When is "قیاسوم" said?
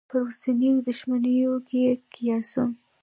2.13-2.71